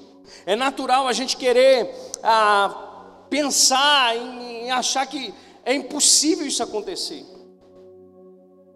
[0.47, 5.33] é natural a gente querer ah, pensar em, em achar que
[5.65, 7.25] é impossível isso acontecer.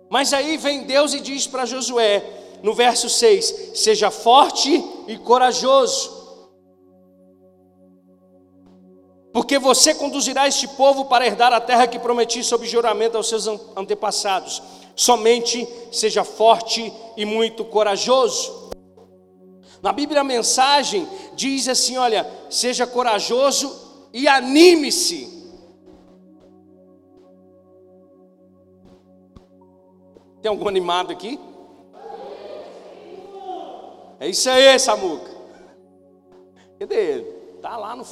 [0.09, 2.25] Mas aí vem Deus e diz para Josué,
[2.63, 6.15] no verso 6: Seja forte e corajoso,
[9.37, 13.46] porque você conduzirá este povo para herdar a terra que prometi sob juramento aos seus
[13.77, 14.62] antepassados.
[14.96, 18.70] Somente seja forte e muito corajoso.
[19.83, 25.53] Na Bíblia a mensagem diz assim: olha, seja corajoso e anime-se.
[30.40, 31.38] Tem algum animado aqui?
[34.18, 35.31] É isso aí, Samuca.
[36.79, 37.25] Cadê ele?
[37.61, 38.03] Tá lá no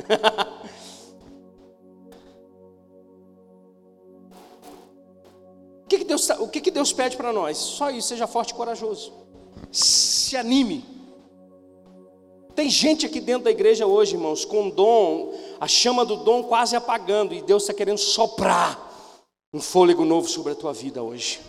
[5.84, 7.56] o que, que, Deus, o que, que Deus pede para nós?
[7.56, 9.12] Só isso, seja forte e corajoso.
[9.72, 10.84] Se anime.
[12.54, 16.76] Tem gente aqui dentro da igreja hoje, irmãos, com dom, a chama do dom quase
[16.76, 18.90] apagando, e Deus está querendo soprar
[19.52, 21.40] um fôlego novo sobre a tua vida hoje.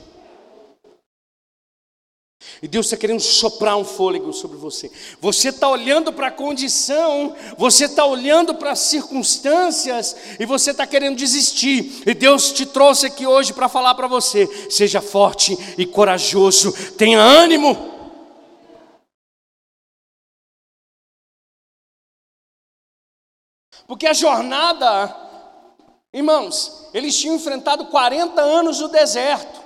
[2.62, 4.91] E Deus está querendo soprar um fôlego sobre você.
[5.19, 10.86] Você está olhando para a condição, você está olhando para as circunstâncias e você está
[10.86, 12.04] querendo desistir.
[12.06, 17.19] E Deus te trouxe aqui hoje para falar para você: seja forte e corajoso, tenha
[17.19, 17.89] ânimo.
[23.88, 25.13] Porque a jornada,
[26.13, 29.61] irmãos, eles tinham enfrentado 40 anos no deserto.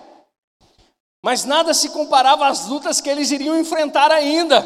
[1.25, 4.61] Mas nada se comparava às lutas que eles iriam enfrentar ainda.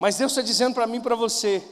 [0.00, 1.62] Mas Deus está dizendo para mim e para você: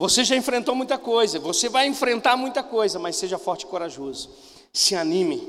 [0.00, 4.34] você já enfrentou muita coisa, você vai enfrentar muita coisa, mas seja forte e corajoso.
[4.72, 5.40] Se anime,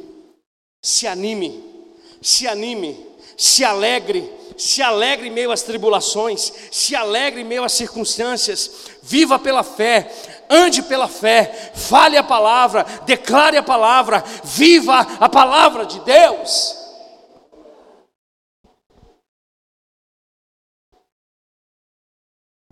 [0.79, 1.89] se anime,
[2.21, 3.03] se anime,
[3.35, 9.39] se alegre, se alegre em meio às tribulações, se alegre em meio às circunstâncias, viva
[9.39, 10.03] pela fé,
[10.49, 16.85] ande pela fé, fale a palavra, declare a palavra, viva a palavra de Deus.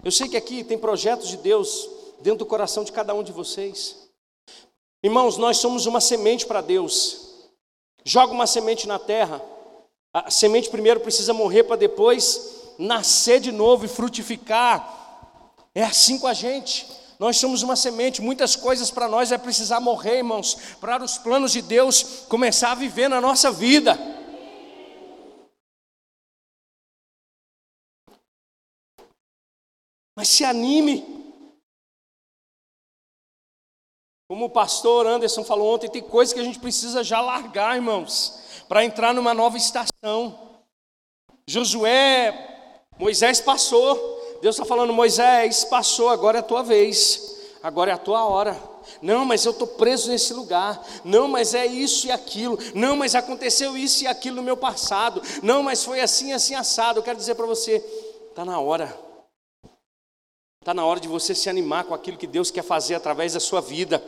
[0.04, 3.32] Eu sei que aqui tem projetos de Deus dentro do coração de cada um de
[3.32, 4.10] vocês.
[5.02, 7.50] Irmãos, nós somos uma semente para Deus.
[8.04, 9.42] Joga uma semente na terra.
[10.14, 15.32] A semente primeiro precisa morrer para depois nascer de novo e frutificar.
[15.74, 16.86] É assim com a gente.
[17.24, 21.54] Nós somos uma semente, muitas coisas para nós é precisar morrer, irmãos, para os planos
[21.54, 23.98] de Deus começar a viver na nossa vida.
[30.14, 31.02] Mas se anime.
[34.28, 38.66] Como o pastor Anderson falou ontem, tem coisas que a gente precisa já largar, irmãos,
[38.68, 40.62] para entrar numa nova estação.
[41.48, 44.23] Josué, Moisés passou.
[44.44, 48.62] Deus está falando, Moisés, passou, agora é a tua vez, agora é a tua hora.
[49.02, 50.86] Não, mas eu estou preso nesse lugar.
[51.02, 52.60] Não, mas é isso e aquilo.
[52.76, 55.22] Não, mas aconteceu isso e aquilo no meu passado.
[55.42, 57.00] Não, mas foi assim, assim, assado.
[57.00, 57.82] Eu quero dizer para você,
[58.32, 58.94] está na hora.
[60.60, 63.40] Está na hora de você se animar com aquilo que Deus quer fazer através da
[63.40, 64.04] sua vida.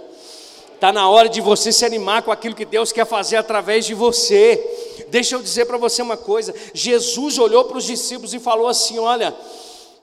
[0.74, 3.94] Está na hora de você se animar com aquilo que Deus quer fazer através de
[3.94, 5.06] você.
[5.08, 9.00] Deixa eu dizer para você uma coisa: Jesus olhou para os discípulos e falou assim:
[9.00, 9.34] Olha,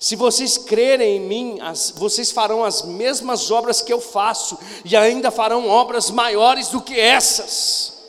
[0.03, 4.97] se vocês crerem em mim, as, vocês farão as mesmas obras que eu faço, e
[4.97, 8.03] ainda farão obras maiores do que essas,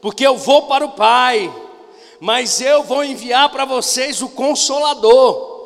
[0.00, 1.52] porque eu vou para o Pai,
[2.20, 5.58] mas eu vou enviar para vocês o Consolador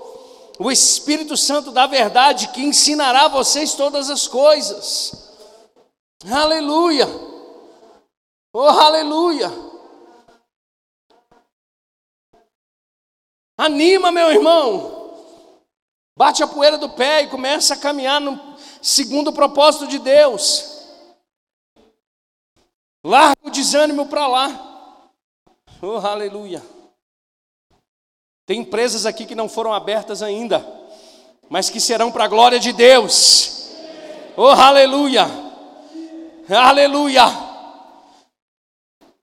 [0.58, 5.30] o Espírito Santo da verdade que ensinará a vocês todas as coisas.
[6.24, 7.06] Aleluia!
[8.54, 9.52] Oh, aleluia!
[13.58, 14.91] Anima, meu irmão.
[16.22, 18.40] Bate a poeira do pé e começa a caminhar no
[18.80, 20.86] segundo o propósito de Deus.
[23.04, 25.10] Larga o desânimo para lá.
[25.82, 26.62] Oh, aleluia.
[28.46, 30.64] Tem empresas aqui que não foram abertas ainda,
[31.50, 33.72] mas que serão para a glória de Deus.
[34.36, 35.26] Oh, aleluia!
[36.48, 37.24] Aleluia!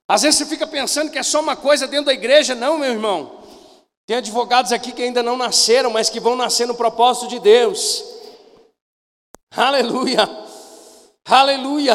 [0.05, 2.91] Às vezes você fica pensando que é só uma coisa dentro da igreja, não, meu
[2.91, 3.38] irmão.
[4.09, 8.03] Tem advogados aqui que ainda não nasceram, mas que vão nascer no propósito de Deus.
[9.55, 10.27] Aleluia!
[11.27, 11.93] Aleluia!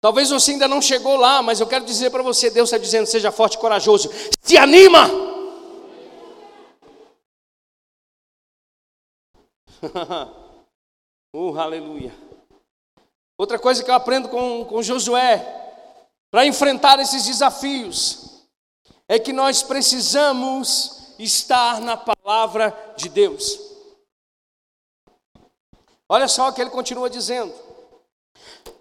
[0.00, 3.04] Talvez você ainda não chegou lá, mas eu quero dizer para você: Deus está dizendo,
[3.04, 4.08] seja forte e corajoso,
[4.40, 5.10] se anima.
[11.36, 12.14] uh, aleluia.
[13.38, 15.44] Outra coisa que eu aprendo com, com Josué,
[16.30, 18.33] para enfrentar esses desafios,
[19.08, 23.60] é que nós precisamos estar na palavra de Deus.
[26.08, 27.52] Olha só o que ele continua dizendo.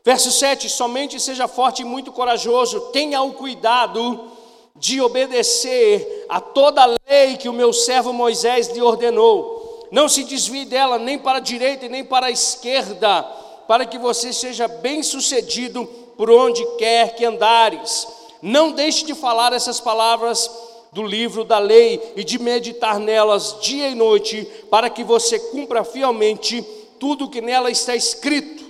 [0.03, 4.32] Verso 7: Somente seja forte e muito corajoso, tenha o cuidado
[4.76, 9.88] de obedecer a toda a lei que o meu servo Moisés lhe ordenou.
[9.91, 13.21] Não se desvie dela nem para a direita e nem para a esquerda,
[13.67, 15.86] para que você seja bem-sucedido
[16.17, 18.07] por onde quer que andares.
[18.46, 20.52] Não deixe de falar essas palavras
[20.91, 25.86] do livro da lei e de meditar nelas dia e noite, para que você cumpra
[25.86, 26.62] fielmente
[27.00, 28.62] tudo o que nela está escrito.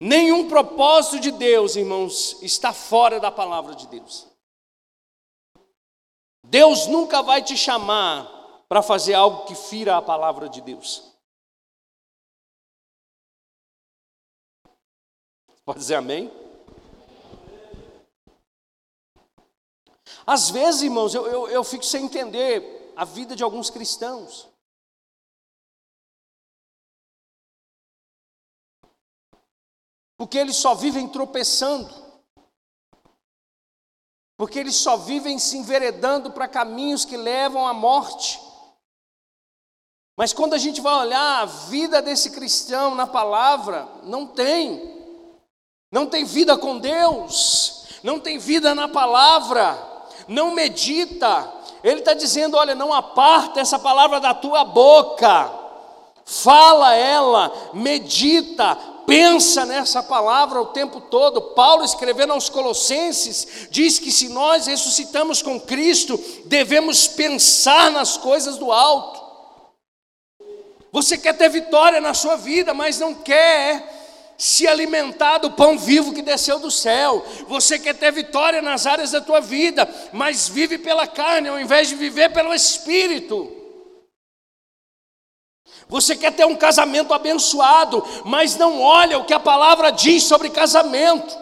[0.00, 4.26] Nenhum propósito de Deus, irmãos, está fora da palavra de Deus.
[6.42, 11.07] Deus nunca vai te chamar para fazer algo que fira a palavra de Deus.
[15.68, 16.32] Pode dizer amém?
[20.26, 24.48] Às vezes, irmãos, eu, eu, eu fico sem entender a vida de alguns cristãos.
[30.16, 31.94] porque eles só vivem tropeçando,
[34.36, 38.40] porque eles só vivem se enveredando para caminhos que levam à morte.
[40.16, 44.97] Mas quando a gente vai olhar a vida desse cristão na palavra, não tem,
[45.90, 49.78] não tem vida com Deus, não tem vida na palavra,
[50.26, 51.50] não medita.
[51.82, 55.50] Ele está dizendo: olha, não aparta essa palavra da tua boca,
[56.24, 58.76] fala ela, medita,
[59.06, 61.40] pensa nessa palavra o tempo todo.
[61.40, 68.58] Paulo, escrevendo aos Colossenses, diz que se nós ressuscitamos com Cristo, devemos pensar nas coisas
[68.58, 69.26] do alto.
[70.92, 73.97] Você quer ter vitória na sua vida, mas não quer
[74.38, 77.26] se alimentar do pão vivo que desceu do céu.
[77.48, 81.88] Você quer ter vitória nas áreas da tua vida, mas vive pela carne ao invés
[81.88, 83.52] de viver pelo espírito.
[85.88, 90.50] Você quer ter um casamento abençoado, mas não olha o que a palavra diz sobre
[90.50, 91.36] casamento.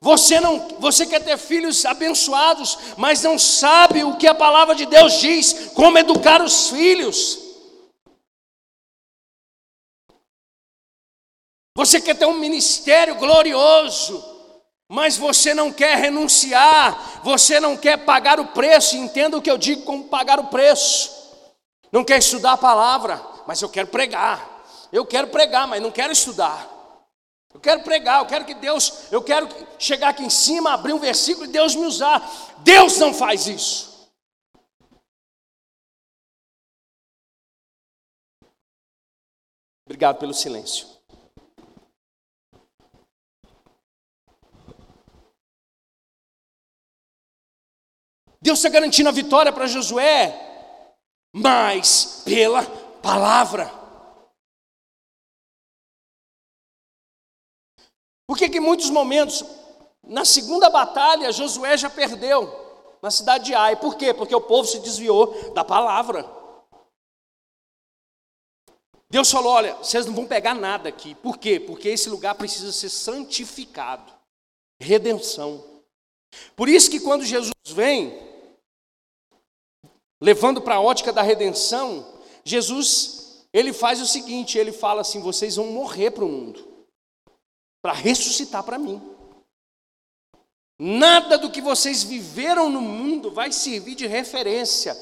[0.00, 4.86] Você não, você quer ter filhos abençoados, mas não sabe o que a palavra de
[4.86, 7.45] Deus diz, como educar os filhos.
[11.76, 14.24] Você quer ter um ministério glorioso,
[14.88, 19.58] mas você não quer renunciar, você não quer pagar o preço, entenda o que eu
[19.58, 21.12] digo como pagar o preço.
[21.92, 24.64] Não quer estudar a palavra, mas eu quero pregar.
[24.90, 26.66] Eu quero pregar, mas não quero estudar.
[27.52, 29.46] Eu quero pregar, eu quero que Deus, eu quero
[29.78, 32.26] chegar aqui em cima, abrir um versículo e Deus me usar.
[32.60, 34.08] Deus não faz isso.
[39.84, 40.95] Obrigado pelo silêncio.
[48.46, 50.32] Deus está garantindo a vitória para Josué,
[51.34, 52.64] mas pela
[53.02, 53.68] palavra.
[58.24, 59.44] Por que em muitos momentos,
[60.00, 62.46] na segunda batalha, Josué já perdeu
[63.02, 63.74] na cidade de Ai.
[63.74, 64.14] Por quê?
[64.14, 66.24] Porque o povo se desviou da palavra.
[69.10, 71.16] Deus falou: olha, vocês não vão pegar nada aqui.
[71.16, 71.58] Por quê?
[71.58, 74.12] Porque esse lugar precisa ser santificado
[74.78, 75.82] redenção.
[76.54, 78.35] Por isso que quando Jesus vem,
[80.20, 85.56] levando para a ótica da redenção, Jesus, ele faz o seguinte, ele fala assim: vocês
[85.56, 86.86] vão morrer para o mundo,
[87.82, 89.00] para ressuscitar para mim.
[90.78, 94.94] Nada do que vocês viveram no mundo vai servir de referência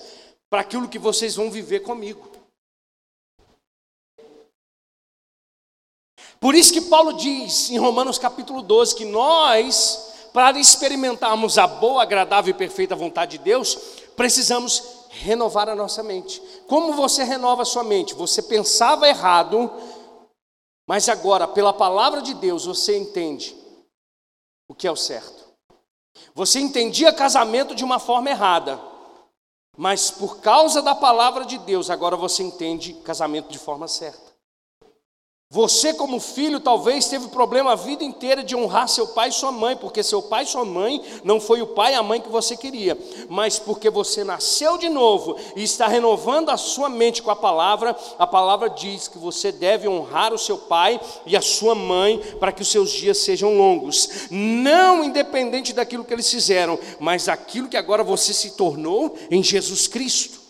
[0.48, 2.30] para aquilo que vocês vão viver comigo.
[6.38, 12.02] Por isso que Paulo diz em Romanos capítulo 12 que nós, para experimentarmos a boa,
[12.02, 13.74] agradável e perfeita vontade de Deus,
[14.14, 16.40] precisamos renovar a nossa mente.
[16.66, 18.14] Como você renova a sua mente?
[18.14, 19.70] Você pensava errado,
[20.86, 23.56] mas agora, pela palavra de Deus, você entende
[24.68, 25.44] o que é o certo.
[26.34, 28.80] Você entendia casamento de uma forma errada,
[29.76, 34.23] mas por causa da palavra de Deus, agora você entende casamento de forma certa.
[35.54, 39.52] Você, como filho, talvez teve problema a vida inteira de honrar seu pai e sua
[39.52, 42.28] mãe, porque seu pai e sua mãe não foi o pai e a mãe que
[42.28, 42.98] você queria,
[43.28, 47.94] mas porque você nasceu de novo e está renovando a sua mente com a palavra,
[48.18, 52.50] a palavra diz que você deve honrar o seu pai e a sua mãe para
[52.50, 57.76] que os seus dias sejam longos, não independente daquilo que eles fizeram, mas aquilo que
[57.76, 60.43] agora você se tornou em Jesus Cristo.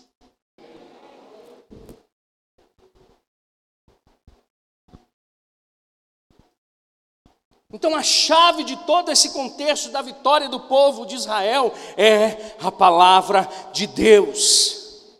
[7.74, 12.70] Então, a chave de todo esse contexto da vitória do povo de Israel é a
[12.70, 15.18] palavra de Deus.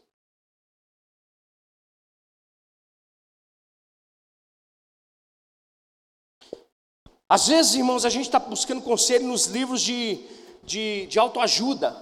[7.29, 10.25] Às vezes, irmãos, a gente está buscando conselho nos livros de,
[10.63, 12.01] de, de autoajuda.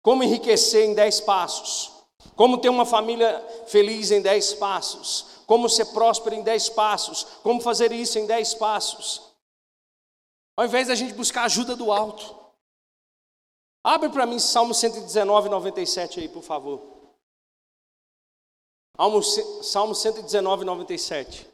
[0.00, 1.92] Como enriquecer em dez passos.
[2.34, 7.62] Como ter uma família feliz em dez passos como ser próspero em dez passos, como
[7.62, 9.32] fazer isso em dez passos.
[10.54, 12.36] Ao invés da gente buscar ajuda do alto.
[13.82, 16.82] Abre para mim Salmo 119, 97 aí, por favor.
[19.62, 21.48] Salmo 119, 97.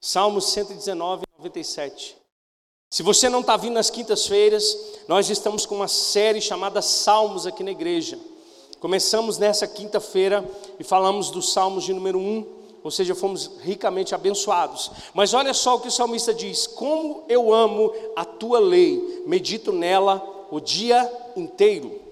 [0.00, 2.16] Salmo 119, 97.
[2.90, 4.64] Se você não está vindo nas quintas-feiras,
[5.06, 8.18] nós estamos com uma série chamada Salmos aqui na igreja.
[8.82, 10.44] Começamos nessa quinta-feira
[10.76, 14.90] e falamos dos Salmos de número 1, ou seja, fomos ricamente abençoados.
[15.14, 19.70] Mas olha só o que o salmista diz: Como eu amo a tua lei, medito
[19.70, 20.20] nela
[20.50, 22.02] o dia inteiro.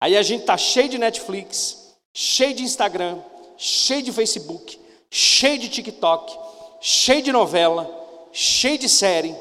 [0.00, 3.18] Aí a gente está cheio de Netflix, cheio de Instagram,
[3.58, 6.34] cheio de Facebook, cheio de TikTok,
[6.80, 7.86] cheio de novela,
[8.32, 9.36] cheio de série,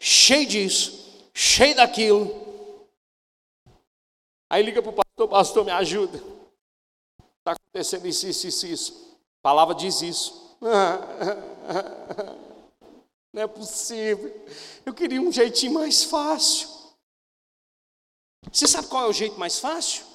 [0.00, 2.47] cheio disso, cheio daquilo.
[4.50, 6.18] Aí liga para o pastor, pastor, me ajuda.
[7.38, 9.18] Está acontecendo isso, isso, isso, isso.
[9.40, 10.56] A palavra diz isso.
[13.32, 14.34] Não é possível.
[14.84, 16.68] Eu queria um jeitinho mais fácil.
[18.50, 20.06] Você sabe qual é o jeito mais fácil?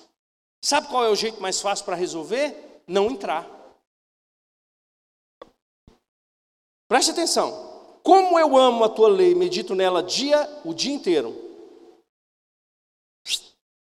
[0.63, 2.81] Sabe qual é o jeito mais fácil para resolver?
[2.87, 3.47] Não entrar.
[6.87, 7.71] Preste atenção.
[8.01, 11.42] Como eu amo a tua lei, medito nela dia, o dia inteiro.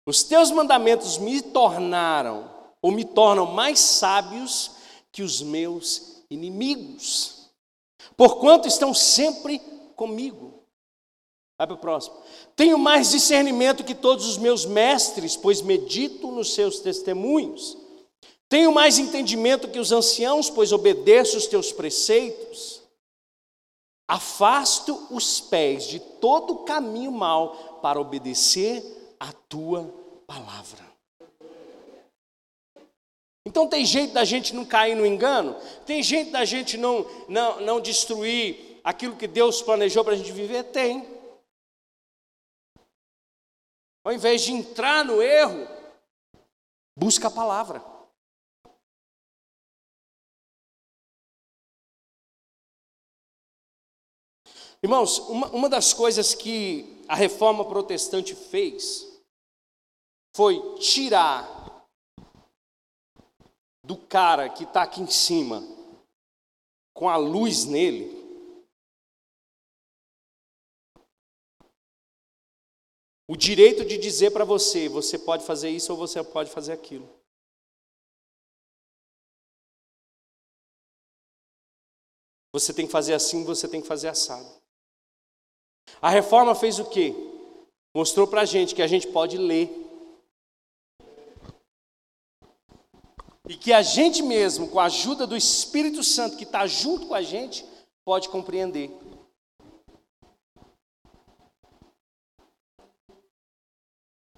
[0.06, 2.50] Os teus mandamentos me tornaram,
[2.82, 4.72] ou me tornam mais sábios
[5.10, 7.50] que os meus inimigos,
[8.16, 9.58] porquanto estão sempre
[9.96, 10.62] comigo.
[11.56, 12.16] Vai para o próximo.
[12.54, 17.78] Tenho mais discernimento que todos os meus mestres, pois medito nos seus testemunhos.
[18.48, 22.82] Tenho mais entendimento que os anciãos, pois obedeço os teus preceitos.
[24.06, 29.86] Afasto os pés de todo caminho mal para obedecer a tua
[30.26, 30.84] palavra.
[33.46, 35.54] Então tem jeito da gente não cair no engano?
[35.86, 40.30] Tem jeito da gente não, não, não destruir aquilo que Deus planejou para a gente
[40.30, 40.64] viver?
[40.64, 41.08] Tem.
[44.04, 45.66] Ao invés de entrar no erro,
[46.94, 47.82] busca a palavra.
[54.82, 59.03] Irmãos, uma, uma das coisas que a reforma protestante fez
[60.34, 61.44] foi tirar
[63.84, 65.62] do cara que está aqui em cima,
[66.92, 68.24] com a luz nele,
[73.28, 77.08] o direito de dizer para você: você pode fazer isso ou você pode fazer aquilo.
[82.52, 84.62] Você tem que fazer assim, você tem que fazer assado.
[86.00, 87.12] A reforma fez o quê?
[87.92, 89.83] Mostrou para a gente que a gente pode ler.
[93.46, 97.14] E que a gente mesmo, com a ajuda do Espírito Santo que está junto com
[97.14, 97.64] a gente,
[98.04, 98.90] pode compreender.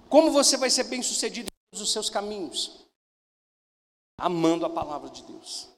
[0.08, 2.86] Como você vai ser bem sucedido em todos os seus caminhos?
[4.18, 5.68] Amando a palavra de Deus,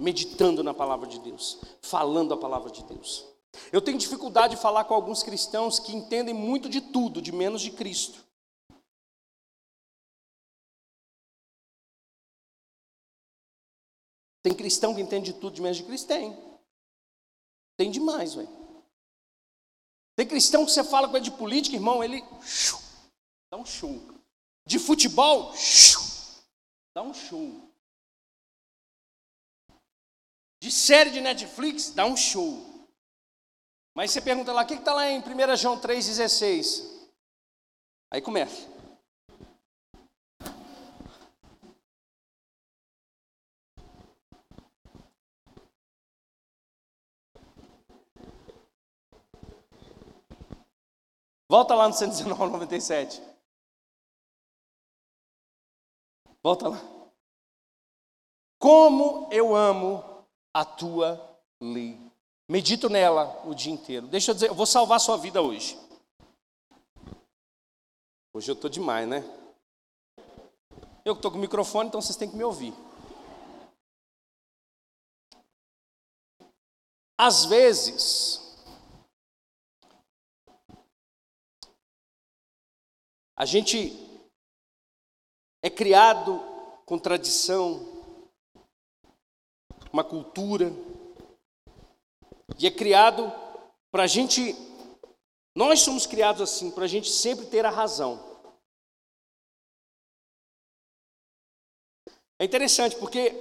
[0.00, 3.26] meditando na palavra de Deus, falando a palavra de Deus.
[3.70, 7.60] Eu tenho dificuldade de falar com alguns cristãos que entendem muito de tudo, de menos
[7.60, 8.24] de Cristo.
[14.42, 16.08] Tem cristão que entende de tudo de menos de Cristo?
[16.08, 16.36] Tem.
[17.76, 18.48] Tem demais, velho.
[20.16, 22.22] Tem cristão que você fala com ele de política, irmão, ele
[23.50, 23.94] dá um show.
[24.66, 25.52] De futebol,
[26.94, 27.68] dá um show.
[30.62, 32.72] De série de Netflix, dá um show.
[33.94, 37.10] Mas você pergunta lá, o que está lá em 1 João 3,16?
[38.10, 38.71] Aí começa.
[51.52, 53.22] Volta lá no 119, 97.
[56.42, 56.78] Volta lá.
[58.58, 60.02] Como eu amo
[60.54, 62.00] a tua lei.
[62.48, 64.06] Medito nela o dia inteiro.
[64.06, 65.78] Deixa eu dizer, eu vou salvar a sua vida hoje.
[68.32, 69.22] Hoje eu estou demais, né?
[71.04, 72.72] Eu estou com o microfone, então vocês têm que me ouvir.
[77.18, 78.41] Às vezes,
[83.42, 83.92] a gente
[85.64, 86.38] é criado
[86.86, 87.80] com tradição,
[89.92, 90.70] uma cultura,
[92.56, 93.32] e é criado
[93.90, 94.54] para a gente,
[95.56, 98.16] nós somos criados assim, para a gente sempre ter a razão.
[102.40, 103.32] É interessante porque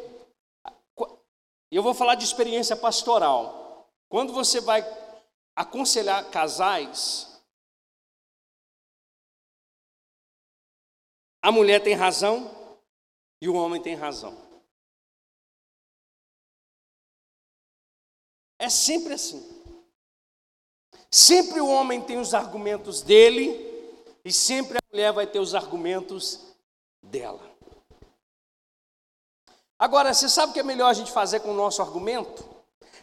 [1.70, 3.88] eu vou falar de experiência pastoral.
[4.10, 4.82] Quando você vai
[5.56, 7.31] aconselhar casais,
[11.42, 12.50] a mulher tem razão
[13.42, 14.38] e o homem tem razão.
[18.60, 19.60] É sempre assim.
[21.10, 23.70] Sempre o homem tem os argumentos dele
[24.24, 26.54] e sempre a mulher vai ter os argumentos
[27.02, 27.42] dela.
[29.80, 32.48] Agora, você sabe o que é melhor a gente fazer com o nosso argumento?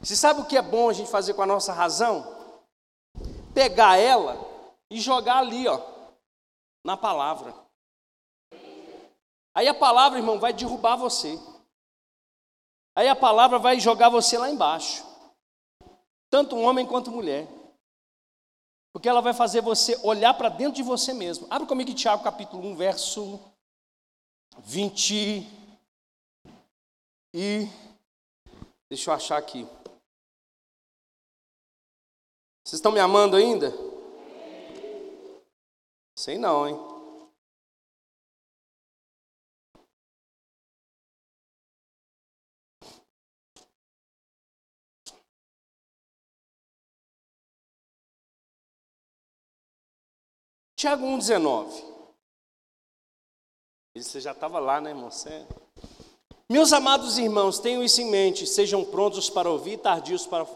[0.00, 2.36] Você sabe o que é bom a gente fazer com a nossa razão?
[3.52, 4.38] Pegar ela
[4.88, 5.80] e jogar ali, ó,
[6.84, 7.67] na palavra.
[9.58, 11.38] Aí a palavra, irmão, vai derrubar você.
[12.94, 15.08] Aí a palavra vai jogar você lá embaixo
[16.30, 17.48] tanto um homem quanto mulher.
[18.92, 21.46] Porque ela vai fazer você olhar para dentro de você mesmo.
[21.50, 23.40] Abre comigo Tiago capítulo 1, verso
[24.58, 25.46] 20
[27.34, 27.68] e
[28.90, 29.64] deixa eu achar aqui.
[32.64, 33.72] Vocês estão me amando ainda?
[36.18, 36.97] Sei não, hein?
[50.78, 51.82] Tiago 1,19.
[53.96, 55.10] Você já estava lá, né, irmão?
[55.10, 55.44] Você...
[56.48, 60.46] Meus amados irmãos, tenham isso em mente, sejam prontos para ouvir, tardios para,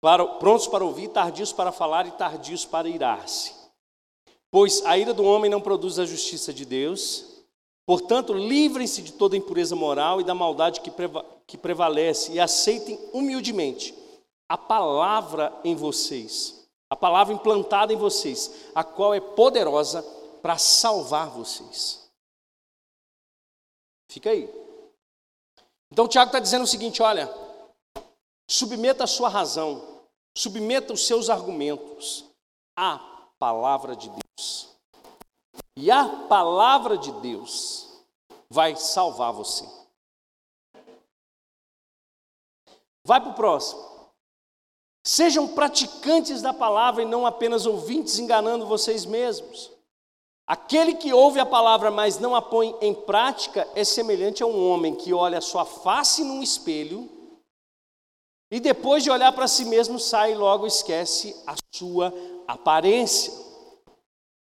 [0.00, 3.52] para prontos para ouvir, tardios para falar e tardios para irar-se.
[4.52, 7.42] Pois a ira do homem não produz a justiça de Deus.
[7.84, 12.96] Portanto, livrem-se de toda impureza moral e da maldade que, preva que prevalece e aceitem
[13.12, 13.92] humildemente
[14.48, 16.57] a palavra em vocês
[16.90, 20.02] a palavra implantada em vocês, a qual é poderosa
[20.40, 22.08] para salvar vocês.
[24.10, 24.48] Fica aí.
[25.92, 27.28] Então Tiago está dizendo o seguinte: olha,
[28.48, 30.02] submeta a sua razão,
[30.36, 32.24] submeta os seus argumentos
[32.76, 32.98] à
[33.38, 34.68] palavra de Deus.
[35.76, 37.88] E a palavra de Deus
[38.50, 39.64] vai salvar você.
[43.04, 43.97] Vai para o próximo.
[45.08, 49.72] Sejam praticantes da palavra e não apenas ouvintes, enganando vocês mesmos.
[50.46, 54.70] Aquele que ouve a palavra, mas não a põe em prática, é semelhante a um
[54.70, 57.08] homem que olha sua face num espelho
[58.50, 62.12] e depois de olhar para si mesmo sai e logo esquece a sua
[62.46, 63.32] aparência.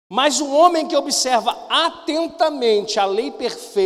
[0.09, 3.75] Mas um homem que observa atentamente a lei perfeita,